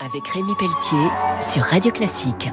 avec 0.00 0.26
Rémi 0.28 0.54
Pelletier 0.58 1.08
sur 1.40 1.62
Radio 1.62 1.92
Classique. 1.92 2.48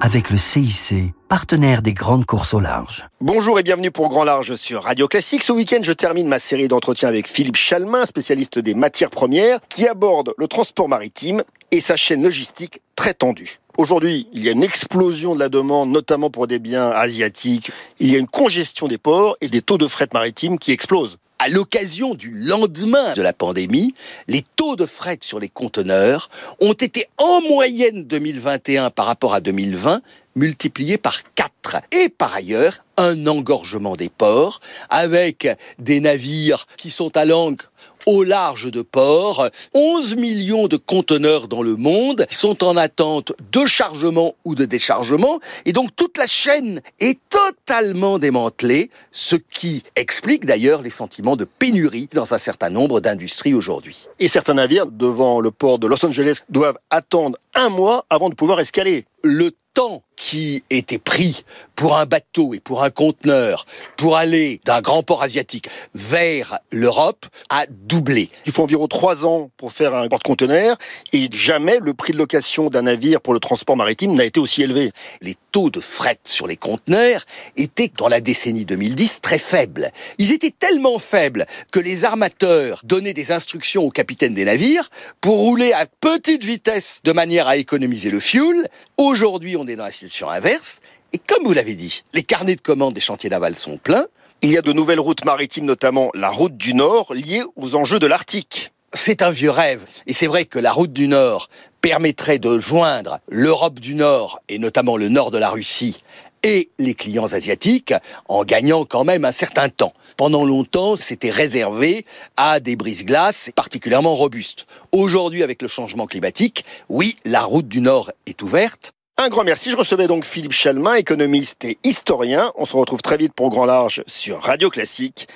Avec 0.00 0.30
le 0.30 0.38
CIC, 0.38 1.12
partenaire 1.28 1.82
des 1.82 1.92
grandes 1.92 2.24
courses 2.24 2.54
au 2.54 2.60
large. 2.60 3.06
Bonjour 3.20 3.58
et 3.58 3.62
bienvenue 3.62 3.90
pour 3.90 4.08
Grand 4.08 4.24
Large 4.24 4.54
sur 4.54 4.84
Radio 4.84 5.08
Classique. 5.08 5.42
Ce 5.42 5.52
week-end, 5.52 5.80
je 5.82 5.92
termine 5.92 6.28
ma 6.28 6.38
série 6.38 6.68
d'entretiens 6.68 7.08
avec 7.08 7.26
Philippe 7.26 7.56
Chalmin, 7.56 8.06
spécialiste 8.06 8.58
des 8.58 8.74
matières 8.74 9.10
premières, 9.10 9.58
qui 9.68 9.86
aborde 9.86 10.32
le 10.38 10.46
transport 10.46 10.88
maritime 10.88 11.42
et 11.70 11.80
sa 11.80 11.96
chaîne 11.96 12.22
logistique 12.22 12.80
très 12.96 13.12
tendue. 13.12 13.58
Aujourd'hui, 13.76 14.28
il 14.32 14.42
y 14.42 14.48
a 14.48 14.52
une 14.52 14.64
explosion 14.64 15.34
de 15.34 15.40
la 15.40 15.48
demande, 15.48 15.90
notamment 15.90 16.30
pour 16.30 16.46
des 16.46 16.58
biens 16.58 16.90
asiatiques. 16.90 17.70
Il 18.00 18.10
y 18.10 18.16
a 18.16 18.18
une 18.18 18.26
congestion 18.26 18.88
des 18.88 18.98
ports 18.98 19.36
et 19.40 19.48
des 19.48 19.62
taux 19.62 19.78
de 19.78 19.86
fret 19.86 20.08
maritime 20.12 20.58
qui 20.58 20.72
explosent 20.72 21.18
à 21.38 21.48
l'occasion 21.48 22.14
du 22.14 22.30
lendemain 22.30 23.12
de 23.12 23.22
la 23.22 23.32
pandémie, 23.32 23.94
les 24.26 24.42
taux 24.56 24.74
de 24.74 24.86
fret 24.86 25.18
sur 25.20 25.38
les 25.38 25.48
conteneurs 25.48 26.28
ont 26.60 26.72
été 26.72 27.06
en 27.18 27.40
moyenne 27.42 28.04
2021 28.04 28.90
par 28.90 29.06
rapport 29.06 29.34
à 29.34 29.40
2020 29.40 30.00
multipliés 30.34 30.98
par 30.98 31.22
4. 31.34 31.82
Et 31.92 32.08
par 32.08 32.34
ailleurs, 32.34 32.84
un 32.96 33.26
engorgement 33.26 33.94
des 33.94 34.08
ports 34.08 34.60
avec 34.90 35.48
des 35.78 36.00
navires 36.00 36.66
qui 36.76 36.90
sont 36.90 37.16
à 37.16 37.24
l'encre 37.24 37.70
au 38.08 38.24
large 38.24 38.70
de 38.70 38.80
ports. 38.80 39.50
11 39.74 40.16
millions 40.16 40.66
de 40.66 40.78
conteneurs 40.78 41.46
dans 41.46 41.62
le 41.62 41.76
monde 41.76 42.26
sont 42.30 42.64
en 42.64 42.74
attente 42.78 43.32
de 43.52 43.66
chargement 43.66 44.34
ou 44.46 44.54
de 44.54 44.64
déchargement. 44.64 45.40
Et 45.66 45.74
donc 45.74 45.94
toute 45.94 46.16
la 46.16 46.26
chaîne 46.26 46.80
est 47.00 47.18
totalement 47.28 48.18
démantelée, 48.18 48.90
ce 49.12 49.36
qui 49.36 49.82
explique 49.94 50.46
d'ailleurs 50.46 50.80
les 50.80 50.90
sentiments 50.90 51.36
de 51.36 51.44
pénurie 51.44 52.08
dans 52.14 52.32
un 52.32 52.38
certain 52.38 52.70
nombre 52.70 53.00
d'industries 53.00 53.52
aujourd'hui. 53.52 54.08
Et 54.18 54.28
certains 54.28 54.54
navires 54.54 54.86
devant 54.86 55.40
le 55.40 55.50
port 55.50 55.78
de 55.78 55.86
Los 55.86 56.04
Angeles 56.04 56.38
doivent 56.48 56.78
attendre 56.88 57.36
un 57.54 57.68
mois 57.68 58.06
avant 58.08 58.30
de 58.30 58.34
pouvoir 58.34 58.58
escaler. 58.58 59.04
Le 59.22 59.50
temps 59.74 60.02
qui 60.18 60.64
était 60.68 60.98
pris 60.98 61.44
pour 61.76 61.96
un 61.96 62.06
bateau 62.06 62.52
et 62.54 62.60
pour 62.60 62.82
un 62.82 62.90
conteneur 62.90 63.66
pour 63.96 64.16
aller 64.16 64.60
d'un 64.64 64.80
grand 64.80 65.04
port 65.04 65.22
asiatique 65.22 65.68
vers 65.94 66.58
l'Europe 66.72 67.26
a 67.50 67.66
doublé. 67.70 68.28
Il 68.44 68.52
faut 68.52 68.64
environ 68.64 68.88
trois 68.88 69.24
ans 69.24 69.50
pour 69.56 69.72
faire 69.72 69.94
un 69.94 70.08
porte-conteneur 70.08 70.76
et 71.12 71.28
jamais 71.32 71.78
le 71.80 71.94
prix 71.94 72.12
de 72.12 72.18
location 72.18 72.68
d'un 72.68 72.82
navire 72.82 73.20
pour 73.20 73.32
le 73.32 73.38
transport 73.38 73.76
maritime 73.76 74.14
n'a 74.14 74.24
été 74.24 74.40
aussi 74.40 74.62
élevé. 74.62 74.90
Les 75.22 75.36
taux 75.52 75.70
de 75.70 75.80
fret 75.80 76.18
sur 76.24 76.48
les 76.48 76.56
conteneurs 76.56 77.24
étaient 77.56 77.92
dans 77.96 78.08
la 78.08 78.20
décennie 78.20 78.64
2010 78.64 79.20
très 79.20 79.38
faibles. 79.38 79.92
Ils 80.18 80.32
étaient 80.32 80.54
tellement 80.56 80.98
faibles 80.98 81.46
que 81.70 81.78
les 81.78 82.04
armateurs 82.04 82.80
donnaient 82.82 83.14
des 83.14 83.30
instructions 83.30 83.84
aux 83.84 83.90
capitaines 83.90 84.34
des 84.34 84.44
navires 84.44 84.90
pour 85.20 85.36
rouler 85.36 85.72
à 85.72 85.86
petite 85.86 86.42
vitesse 86.42 87.00
de 87.04 87.12
manière 87.12 87.46
à 87.46 87.56
économiser 87.56 88.10
le 88.10 88.18
fuel. 88.18 88.68
Aujourd'hui, 88.96 89.56
on 89.56 89.66
est 89.68 89.76
dans 89.76 89.84
la 89.84 89.92
situation 89.92 90.07
inverse. 90.28 90.80
Et 91.12 91.18
comme 91.18 91.44
vous 91.44 91.52
l'avez 91.52 91.74
dit, 91.74 92.02
les 92.12 92.22
carnets 92.22 92.56
de 92.56 92.60
commandes 92.60 92.94
des 92.94 93.00
chantiers 93.00 93.30
navals 93.30 93.56
sont 93.56 93.78
pleins. 93.78 94.06
Il 94.42 94.50
y 94.50 94.58
a 94.58 94.62
de 94.62 94.72
nouvelles 94.72 95.00
routes 95.00 95.24
maritimes, 95.24 95.64
notamment 95.64 96.10
la 96.14 96.30
route 96.30 96.56
du 96.56 96.74
Nord, 96.74 97.14
liée 97.14 97.42
aux 97.56 97.74
enjeux 97.74 97.98
de 97.98 98.06
l'Arctique. 98.06 98.72
C'est 98.92 99.22
un 99.22 99.30
vieux 99.30 99.50
rêve. 99.50 99.84
Et 100.06 100.12
c'est 100.12 100.26
vrai 100.26 100.44
que 100.44 100.58
la 100.58 100.72
route 100.72 100.92
du 100.92 101.08
Nord 101.08 101.48
permettrait 101.80 102.38
de 102.38 102.58
joindre 102.58 103.18
l'Europe 103.28 103.80
du 103.80 103.94
Nord, 103.94 104.40
et 104.48 104.58
notamment 104.58 104.96
le 104.96 105.08
nord 105.08 105.30
de 105.30 105.38
la 105.38 105.50
Russie, 105.50 106.02
et 106.42 106.70
les 106.78 106.94
clients 106.94 107.32
asiatiques 107.32 107.94
en 108.28 108.44
gagnant 108.44 108.84
quand 108.84 109.04
même 109.04 109.24
un 109.24 109.32
certain 109.32 109.68
temps. 109.68 109.92
Pendant 110.16 110.44
longtemps, 110.44 110.96
c'était 110.96 111.30
réservé 111.30 112.04
à 112.36 112.60
des 112.60 112.76
brises-glaces 112.76 113.50
particulièrement 113.54 114.14
robustes. 114.14 114.66
Aujourd'hui, 114.92 115.42
avec 115.42 115.62
le 115.62 115.68
changement 115.68 116.06
climatique, 116.06 116.64
oui, 116.88 117.16
la 117.24 117.42
route 117.42 117.68
du 117.68 117.80
Nord 117.80 118.12
est 118.26 118.42
ouverte, 118.42 118.92
un 119.18 119.28
grand 119.28 119.44
merci. 119.44 119.70
Je 119.70 119.76
recevais 119.76 120.06
donc 120.06 120.24
Philippe 120.24 120.52
Chalmin, 120.52 120.94
économiste 120.94 121.64
et 121.64 121.78
historien. 121.84 122.52
On 122.56 122.64
se 122.64 122.76
retrouve 122.76 123.02
très 123.02 123.16
vite 123.16 123.34
pour 123.34 123.50
Grand 123.50 123.66
Large 123.66 124.02
sur 124.06 124.40
Radio 124.40 124.70
Classique. 124.70 125.28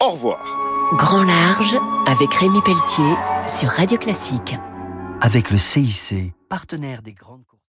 Au 0.00 0.10
revoir. 0.10 0.44
Grand 0.98 1.22
Large 1.22 1.74
avec 2.06 2.32
Rémi 2.34 2.60
Pelletier 2.62 3.14
sur 3.48 3.68
Radio 3.68 3.96
Classique. 3.98 4.54
Avec 5.20 5.50
le 5.50 5.58
CIC, 5.58 6.34
partenaire 6.48 7.00
des 7.02 7.12
grandes 7.12 7.44